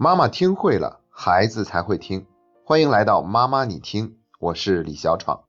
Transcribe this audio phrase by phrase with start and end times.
[0.00, 2.24] 妈妈听会了，孩子才会听。
[2.64, 5.40] 欢迎来到妈妈你听，我是李小闯。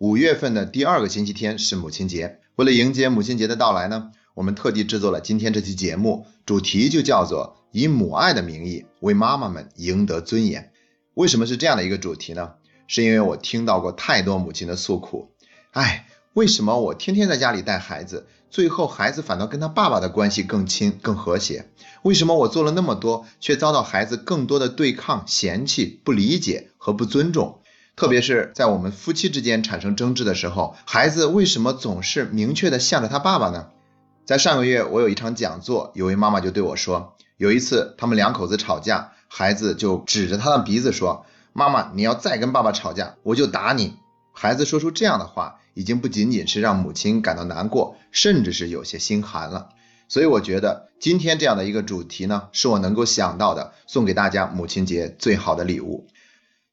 [0.00, 10.72] 五月份的第二个星期天是母亲节，为了迎接母亲节的到来呢，我们特地制作了今天这期节目，主题就叫做以母爱的名义为妈妈们赢得尊严。
[11.14, 12.54] 为什么是这样的一个主题呢？
[12.88, 15.30] 是因为我听到过太多母亲的诉苦，
[15.70, 16.08] 哎。
[16.34, 21.70] 为什么我天天在家里带孩子，最后孩子反倒跟他爸爸的关系更亲、更和谐？
[22.02, 27.60] 为什么我做了那么多，却遭到孩子更多的对抗、嫌弃、不理解和不尊重？
[27.96, 33.68] 特别是在我们夫妻之间产生争执的时候，孩子为什么总是明确的向着他爸爸呢？
[34.26, 43.96] 在上个月，我有一场讲座，有位妈妈就对我说，有一次他们两口子吵架，孩子就指着他的鼻子说：“妈妈，你要再跟爸爸吵架，我就打你。”
[44.34, 49.68] 孩子说出这样的话，已经不仅仅是让母亲感到难过，甚至是有些心寒了。
[50.08, 56.06] 所以我觉得今天这样的一个主题呢，是我能够想到的送给大家母亲节最好的礼物。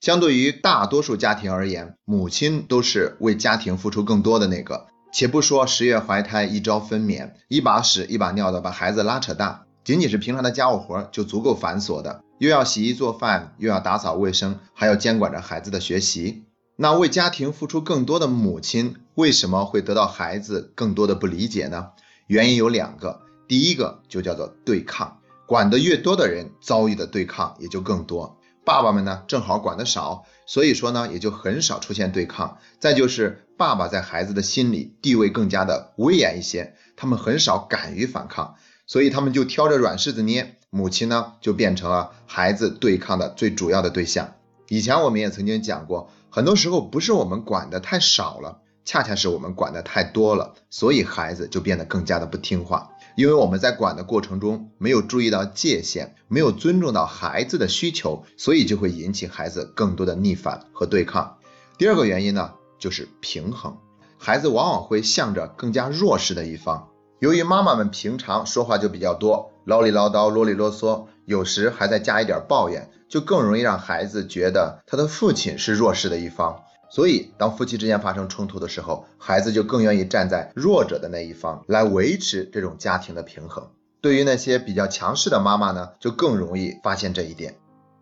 [0.02, 4.88] 相对于大多数家庭而言，母亲都是为家庭付出更多的那个。
[5.12, 16.44] 且不说十月怀胎，一朝分娩，一把屎一把尿的把孩子拉扯大，仅仅是平常的家务活就足够繁琐的，又要洗衣做饭，又要打扫卫生，还要监管着孩子的学习。
[16.82, 21.90] 那为家庭付出更多的母亲，为什么会得到孩子更多的不理解呢？
[22.26, 28.38] 原因有两个，第一个就叫做对抗，管得越多的人，遭遇的对抗也就更多。
[28.64, 32.60] 爸爸们呢，正好管得少，所以说呢，也就很少出现对抗。
[32.80, 38.56] 再就是爸爸在孩子的心里地位更加的威严一些，他们很少敢于反抗，
[38.88, 40.56] 所以他们就挑着软柿子捏。
[40.70, 44.36] 母亲呢，就变成了孩子对抗的最主要的对象。
[44.70, 46.10] 以前我们也曾经讲过。
[46.32, 52.92] 很多时候不是我们管的太少了，恰恰是我们管的太多了，所以孩子就变得更加的不听话。
[53.16, 61.38] 因为我们在管的过程中没有注意到界限，没有尊重到孩子的需求，所以就会引起孩子更多的逆反和对抗。
[61.80, 63.76] 第二个原因呢，就是平衡，
[64.20, 66.90] 孩子往往会向着更加弱势的一方。
[67.18, 72.90] 由于妈妈们平常说话就比较多，唠里唠叨、啰里啰嗦，有时还在加一点抱怨。
[73.10, 83.68] 就更容易让孩子觉得他的父亲是弱势的一方，所以当夫妻之间发生冲突的时候，孩子就更愿意站在弱者的那一方来维持这种家庭的平衡。
[84.00, 87.56] 对于那些比较强势的妈妈呢，就更容易发现这一点。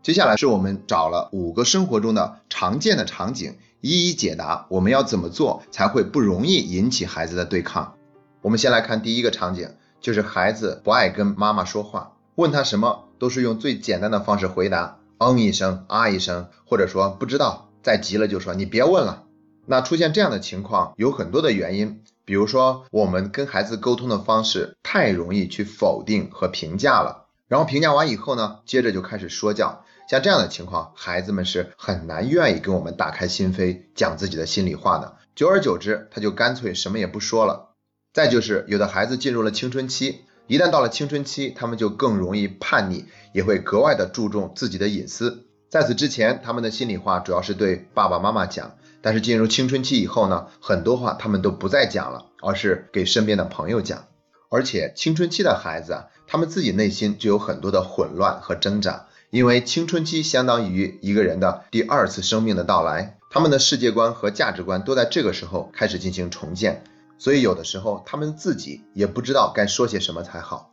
[0.03, 7.95] 接下来是我们找了五个生活中的常见的场景，一一解答我们要怎么做才会不容易引起孩子的对抗。
[8.41, 9.69] 我们先来看第一个场景，
[10.01, 14.99] 就是孩子不爱跟妈妈说话，问他什么都是用最简单的方式回答。
[15.17, 19.23] 嗯一声啊一声，或者说不知道，再急了就说你别问了。
[19.65, 29.83] 那出现这样的情况有很多的原因，比如说我们跟孩子沟通的方式太容易去否定和评价了，然后评价完以后呢，接着就开始说教。
[30.07, 35.17] 像这样的情况，孩子们是很难愿意跟我们打开心扉，讲自己的心里话的。
[35.35, 37.71] 久而久之，他就干脆什么也不说了。
[38.13, 40.21] 再就是有的孩子进入了青春期。
[40.47, 45.45] 一旦到了青春期，他们就更容易叛逆，也会格外的注重自己的隐私。
[45.69, 54.05] 在此之前，他们的心里话主要是对爸爸妈妈讲，但是进入青春期以后呢，很多话他们都不再讲了，而是给身边的朋友讲。
[54.49, 66.85] 而且青春期的孩子啊，他们自己内心就有很多的混乱和挣扎，因为青春期相当于一个人的第二次生命的到来，他们的世界观和价值观都在这个时候开始进行重建。
[67.17, 70.71] 所以有的时候他们自己也不知道该说些什么才好。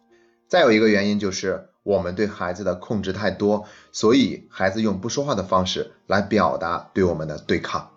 [0.49, 7.91] 再有一个原因就是我们对孩子的控制太多，所以孩子用不说话的方式来表达对我们的对抗。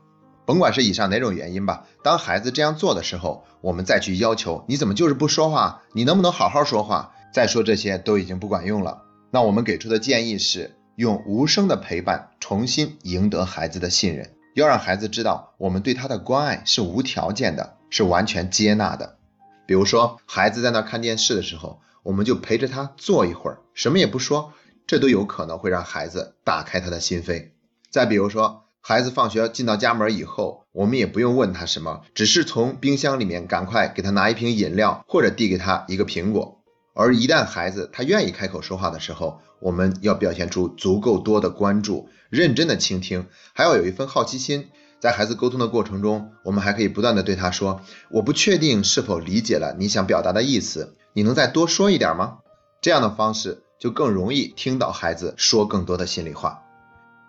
[0.46, 7.13] 甭管是以上哪种原因吧，当孩子这样做的时候，我们再去要求你怎么就是不说话，你能不能好好说话？
[7.34, 9.03] 再说这些都已经不管用了。
[9.30, 17.78] 那我们给出的建议是用无声的陪伴重新赢得孩子的信任，要让孩子知道我们对他的关爱是无条件的。
[17.90, 19.16] 是完全接纳的，
[19.66, 24.51] 比如说孩子在那看电视的时候，我们就陪着他坐一会儿，什么也不说，
[24.85, 27.51] 这都有可能会让孩子打开他的心扉。
[27.89, 36.56] 再比如说，孩子放学进到家门以后，我们也不用问他什么，只是从冰箱里面赶快给他拿一瓶饮料，或者递给他一个苹果。
[36.97, 44.69] 而一旦孩子他愿意开口说话的时候，我们要表现出足够多的关注，认真的倾听，还要有一份好奇心。
[44.99, 52.39] 在孩子沟通的过程中，我们还可以不断的对他说：“我不确定是否理解了你想表达的意思，你能再多说一点吗？”
[52.81, 56.63] 这样的方式就更容易听到孩子说更多的心里话。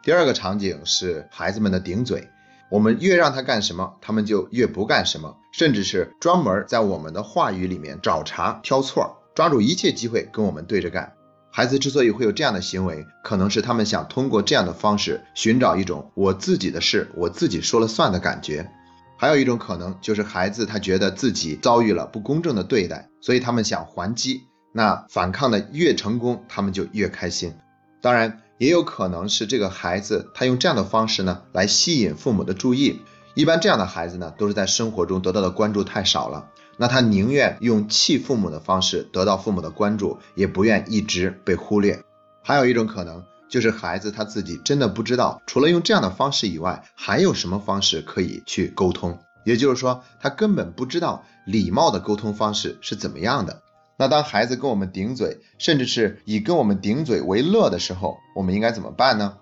[0.03, 2.31] 第二个场景是孩子们的顶嘴，
[2.71, 11.13] 我们越让他干什么，他们就越不干什么，甚至是专门在我们的话语里面找茬挑错，抓住一切机会跟我们对着干。
[11.53, 18.69] 孩子之所以会有这样的行为，可能是他们想通过这样的方式寻找一种我自己的事我自己说了算的感觉。
[19.17, 24.41] 还有一种可能就是孩子他觉得自己遭遇了不公正的对待，所以他们想还击。
[24.73, 27.55] 那反抗的越成功，他们就越开心。
[28.03, 33.03] 当然，也有可能是这个孩子他用这样的方式呢来吸引父母的注意。
[33.37, 36.51] 一般这样的孩子呢，都是在生活中得到的关注太少了。
[36.79, 42.03] 那他宁愿用气父母的方式得到父母的关注，也不愿一直被忽略。
[42.43, 49.19] 还有一种可能，就是孩子他自己真的不知道，除了用这样的方式以外，还有什么方式可以去沟通。
[49.45, 53.63] 也就是说，他根本不知道礼貌的沟通方式是怎么样的。
[53.97, 59.37] 那当孩子跟我们顶嘴，甚至是以跟我们顶嘴为乐的时候，我们应该怎么办呢？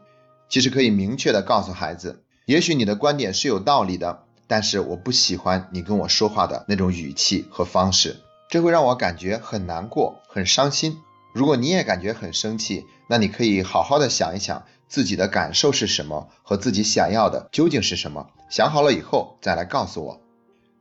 [0.48, 4.22] 其实可以明确的告诉孩子，也许你的观点是有道理的。
[4.46, 8.16] 但是我不喜欢你跟我说话的那种语气和方式，
[8.48, 10.98] 这会让我感觉很难过、很伤心。
[11.34, 18.28] 如果你也感觉很生气，那你可以好好的想一想自己的感受是什么和自己想要的究竟是什么。
[18.48, 20.20] 想好了以后再来告诉我，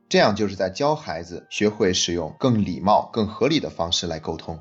[0.08, 4.60] 这样就是在教孩子学会使用更礼貌、更合理的方式来沟通。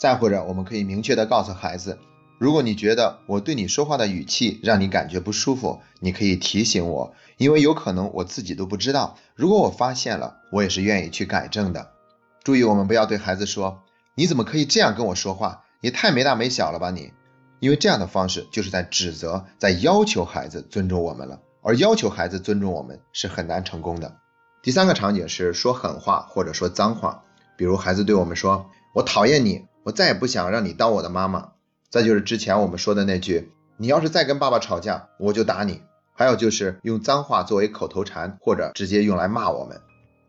[0.00, 1.98] 再或者，我们可以明确的告诉孩子。
[2.38, 9.16] 如果你觉得我对你说话的语气让你感觉不舒服，你可以提醒我，因为有可能我自己都不知道。
[9.34, 11.92] 如果我发现了，我也是愿意去改正的。
[12.44, 13.82] 注意，我们不要对孩子说
[14.14, 15.64] ：“你怎么可以这样跟我说话？
[15.80, 17.12] 也太没大没小了吧你！”
[17.58, 21.40] 因为这样的方式就是在指责，在要求孩子尊重我们了。
[21.62, 24.14] 而要求孩子尊重我们是很难成功的。
[24.62, 27.24] 第三个场景是说狠话或者说脏话，
[27.56, 31.48] 比如孩子对我们说：“我讨厌你，我再也不想让你当我的妈妈。”
[31.90, 35.82] 再就是之前我们说的那句，你要是再跟爸爸吵架，我就打你。
[36.18, 39.80] 还有就是用脏话作为口头禅，或者直接用来骂我们。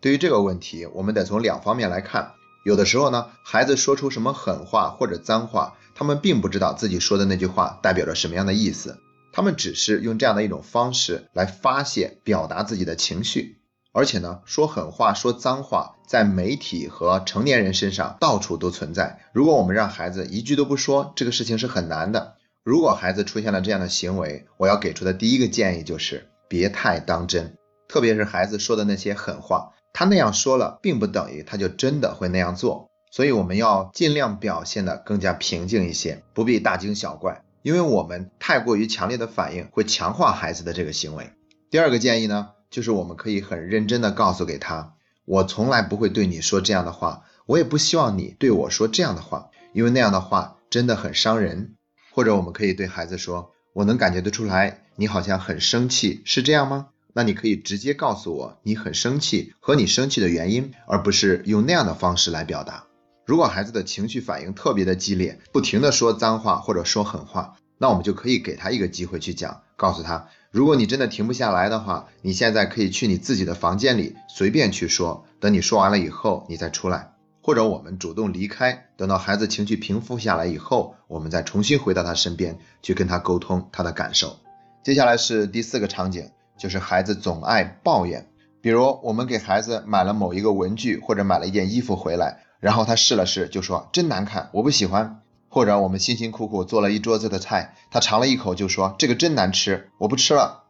[0.01, 2.33] 对于这个问题，我们得从两方面来看。
[2.65, 8.99] 有的时候呢，孩子说出什么狠话或者脏话，他们并不知道自己说的那句话代表着什么样的意思，
[9.31, 13.61] 他们只是用这样的一种方式来发泄、表达自己的情绪。
[13.97, 19.21] 而且呢，说狠话、说脏话，在媒体和成年人身上到处都存在。
[19.33, 22.35] 如果我们让孩子一句都不说，这个事情是很难的。
[22.63, 27.55] 如果孩子出现了这样的行为，我要给出的第一个建议就是别太当真。
[27.87, 32.91] 特别是孩子说的那些狠话，他那样说了，并不等于他就真的会那样做。
[33.09, 41.31] 所以我们要尽量表现的更加平静一些，不必大惊小怪，因为我们太过于强烈的反应会强化孩子的这个行为。
[41.71, 42.49] 第二个建议呢？
[42.69, 44.93] 就是我们可以很认真的告诉给他，
[45.25, 51.75] 我从来不会对你说这样的话，我也不希望你对我说这样的话，因为那样的话真的很伤人。
[52.13, 56.87] 或者我们可以对孩子说，我能感觉得出来，你好像很生气，是这样吗？
[57.13, 62.85] 那你可以直接告诉我你很生气和你生气的原因，而不是用那样的方式来表达。
[63.25, 67.55] 如果孩子的情绪反应特别的激烈，不停的说脏话或者说狠话。
[67.77, 84.37] 那我们就可以给他一个机会去讲，告诉他，如果你真的停不下来的话，你现在可以去你自己的房间里随便去说，等你说完了以后，你再出来，或者我们主动离开，等到孩子情绪平复下来以后，我们再重新回到他身边去跟他沟通他的感受。
[84.83, 88.27] 接下来是第四个场景，就是孩子总爱抱怨，
[88.61, 95.21] 比如我们给孩子买了某一个文具或者买了一件衣服回来，然后他试了试就说真难看，我不喜欢。
[95.57, 100.65] 或者我们辛辛苦苦做了一桌子的菜，他尝了一口就说这个真难吃，我不吃了。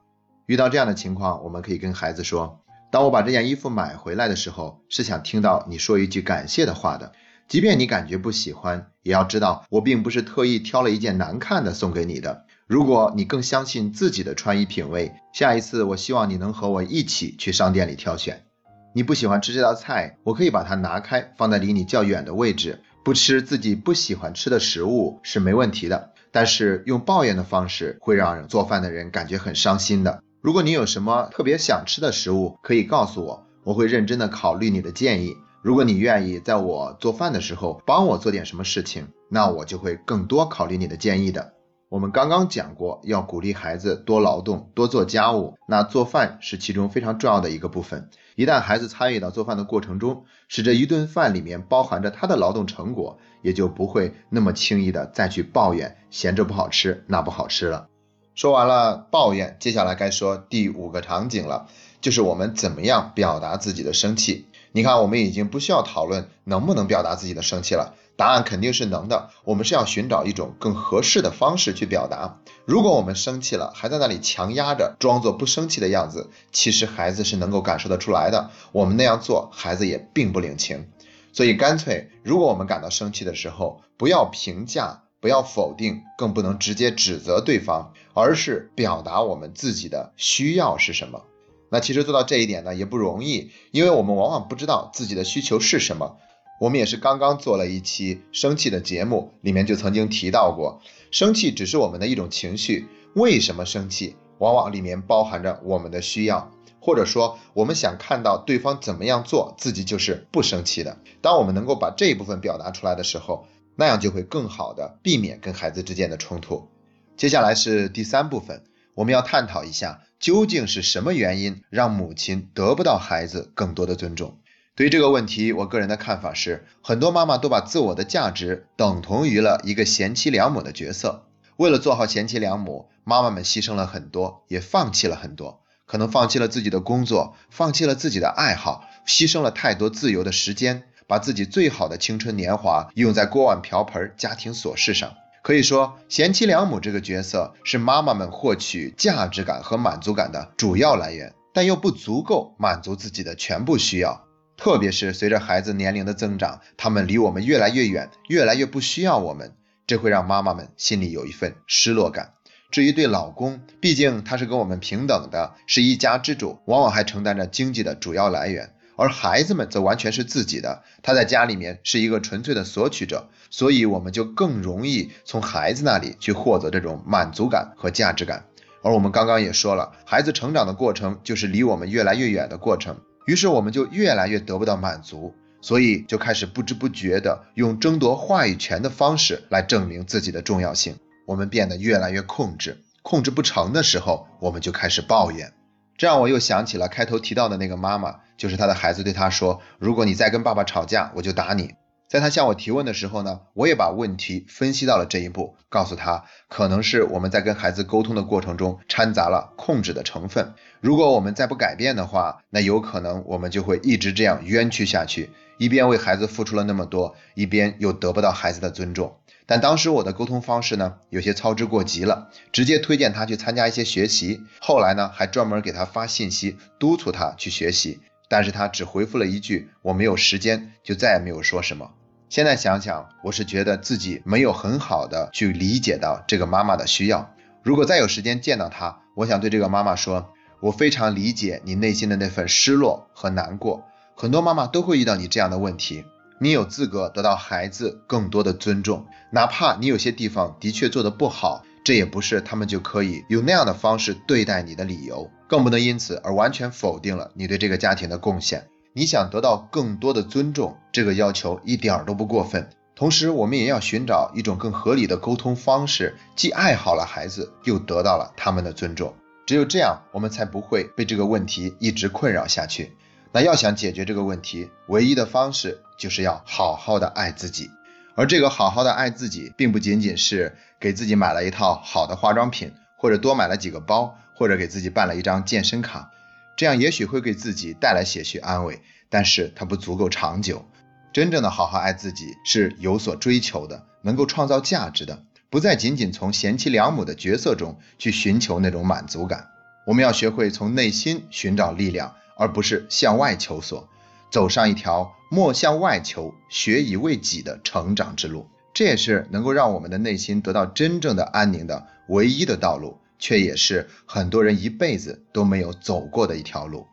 [0.46, 7.12] 遇到这样的情况，我们可以跟孩子说：当我把这件衣服买回来的时候，是想听到你说一句感谢的话的。
[7.50, 12.46] 即便你感觉不喜欢，也要知道我并不是特意挑了一件难看的送给你的。
[12.66, 18.46] 如果你更相信自己的穿衣品味，下一次我希望你能和我一起去商店里挑选。
[18.94, 22.84] 你不喜欢吃这道菜，我可以把它拿开，放在离你较远的位置。
[23.08, 30.22] 不吃自己不喜欢吃的食物是没问题的，但是用抱怨的方式会让做饭的人感觉很伤心的。
[30.42, 35.38] 如果你有什么特别想吃的食物，可以告诉我，我会认真的考虑你的建议。
[35.62, 41.54] 如果你愿意在我做饭的时候帮我做点什么事情，那我就会更多考虑你的建议的。
[41.90, 48.10] 我们刚刚讲过，要鼓励孩子多劳动、多做家务，那做饭是其中非常重要的一个部分。
[48.36, 57.88] 一旦孩子参与到做饭的过程中，使这一顿饭里面包含着他的劳动成果，也就不会那么轻易的再去抱怨，嫌这不好吃，那不好吃了。
[58.36, 61.70] 说完了抱怨，接下来该说第五个场景了，
[62.02, 64.46] 就是我们怎么样表达自己的生气。
[64.74, 67.96] 你看，我们已经不需要讨论能不能表达自己的生气了。
[68.18, 72.40] 答案肯定是能的，我们是要寻找一种更合适的方式去表达。
[72.66, 78.50] 如果我们生气了，还在那里强压着，装作不生气的样子，其实孩子是能够感受得出来的。
[78.72, 80.90] 我们那样做，孩子也并不领情。
[81.32, 91.22] 所以干脆，如果我们感到生气的时候，不要评价，不要否定，更不能直接指责对方，而是表达我们自己的需要是什么。
[91.70, 96.18] 那其实做到这一点呢，也不容易，因为我们往往不知道自己的需求是什么。
[96.60, 102.88] 我们也是刚刚做了一期生气的节目，里面就曾经提到过，生气只是我们的一种情绪。
[103.14, 104.16] 为什么生气？
[104.40, 110.98] 往往里面包含着我们的需要，或者说我们想看到对方怎么样做，自己就是不生气的。
[111.22, 116.68] 当我们能够把这一部分表达出来的时候，那样就会更好的避免跟孩子之间的冲突。
[117.16, 118.64] 接下来是第三部分，
[118.96, 120.02] 我们要探讨一下。
[120.20, 124.40] 究竟是什么原因让母亲得不到孩子更多的尊重？
[124.78, 131.26] 对于这个问题，我个人的看法是，很多妈妈都把自我的价值等同于了一个贤妻良母的角色。
[131.56, 145.16] 为了做好贤妻良母，妈妈们牺牲了很多，也放弃了很多，可能放弃了自己的工作，放弃了自己的爱好，牺牲了太多自由的时间，把自己最好的青春年华用在锅碗瓢盆、家庭琐事上。
[145.42, 154.27] 可以说，贤妻良母这个角色是妈妈们获取价值感和满足感的主要来源，但又不足够满足自己的全部需要。
[154.58, 159.54] 特别是随着孩子年龄的增长，他们离我们越来越远，越来越不需要我们，
[159.86, 162.34] 这会让妈妈们心里有一份失落感。
[162.70, 168.74] 至于对老公，毕竟他是跟我们平等的，是一家之主，往往还承担着经济的主要来源。
[168.98, 178.46] 而孩子们则完全是自己的，他在家里面是一个纯粹的索取者，所以我们就更容易从孩子那里去获得这种满足感和价值感。
[178.82, 190.96] 而我们刚刚也说了，孩子成长的过程就是离我们越来越远的过程，于是我们就越来越得不到满足，所以就开始不知不觉的用争夺话语权的方式来证明自己的重要性。
[191.26, 195.52] 我们变得越来越控制，控制不成的时候，我们就开始抱怨。
[195.98, 201.74] 这让我又想起了开头提到的那个妈妈，就是她的孩子对她说：“如果你再跟爸爸吵架，我就打你。”
[202.08, 210.54] 在他向我提问的时候呢，我也把问题分析到了这一步，告诉他可能是我们在跟孩子沟通的过程中掺杂了控制的成分。
[210.80, 219.18] 如果我们再不改变的话，那有可能我们就会一直这样冤屈下去，一边为孩子付出了那么多，一边又得不到孩子的尊重。
[219.46, 228.00] 但当时我的沟通方式呢，有些操之过急了，直接推荐他去参加一些学习，后来呢，还专门给他发信息督促他去学习。
[228.30, 231.92] 但是他只回复了一句“我没有时间”，就再也没有说什么。
[232.30, 237.34] 现在想想，我是觉得自己没有很好的去理解到这个妈妈的需要。
[237.64, 243.86] 如果再有时间见到她，我想对这个妈妈说：“我非常理解你内心的那份失落和难过。
[244.16, 246.04] 很多妈妈都会遇到你这样的问题。
[246.40, 258.68] 你有资格得到孩子更多的尊重，哪怕你有些地方的确做得不好。”这也不是他们就可以用那样的方式对待你的理由，更不能因此而完全否定了你对这个家庭的贡献。
[258.94, 262.70] 你想得到更多的尊重，这个要求一点都不过分。
[262.96, 269.14] 同时，我们也要寻找一种更合理的沟通方式，既爱好了孩子，又得到了他们的尊重。
[269.46, 272.98] 只有这样，我们才不会被这个问题一直困扰下去。
[273.32, 277.70] 那要想解决这个问题，唯一的方式就是要好好的爱自己。
[278.16, 286.12] 而这个好好的爱自己，并不仅仅是给自己买了一套好的化妆品，或者多买了几个包，或者给自己办了一张健身卡，
[286.56, 290.64] 这样也许会给自己带来些许安慰，但是它不足够长久。
[291.12, 299.48] 真正的好好爱自己是有所追求的，能够创造价值的，不再仅仅从贤妻良母的角色中去寻求那种满足感。
[299.88, 303.90] 我们要学会从内心寻找力量，而不是向外求索。
[304.30, 316.88] 走上一条莫向外求，学以为己的成长之路，这也是能够让我们的内心得到真正的安宁的唯一的道路，却也是很多人一辈子都没有走过的一条路。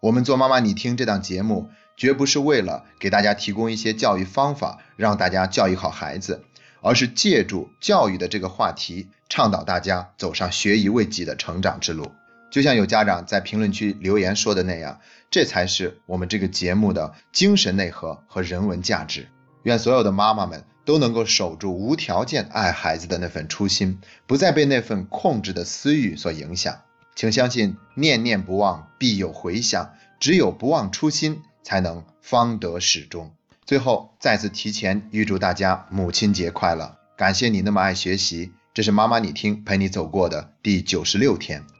[0.00, 6.44] 我们做妈妈你听这档节目，绝不是为了给大家提供一些教育方法，让大家教育好孩子，
[6.80, 12.10] 而是借助教育的这个话题，倡导大家走上学以为己的成长之路。
[12.50, 15.00] 就像有家长在评论区留言说的那样，
[15.30, 19.28] 这才是我们这个节目的精神内核和人文价值。
[19.62, 26.80] 愿所有的妈妈们都能够守住无条件爱孩子的那份初心，不再被那份控制的私欲所影响。
[27.14, 33.32] 请相信，念念不忘必有回响，只有不忘初心，才能方得始终。
[33.64, 36.96] 最后，再次提前预祝大家母亲节快乐！
[37.16, 41.64] 感谢你那么爱学习，这是妈妈你听陪你走过的第九十六天。